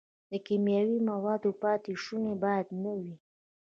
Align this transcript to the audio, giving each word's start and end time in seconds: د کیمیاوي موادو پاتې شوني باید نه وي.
د 0.31 0.33
کیمیاوي 0.47 0.99
موادو 1.09 1.51
پاتې 1.61 1.91
شوني 2.03 2.33
باید 2.43 2.67
نه 2.83 2.91
وي. 2.99 3.15